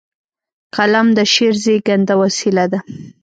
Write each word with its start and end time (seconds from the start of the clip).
قلم 0.75 1.07
د 1.17 1.19
شعر 1.33 1.55
زیږنده 1.63 2.13
وسیله 2.23 2.65
ده. 2.71 2.79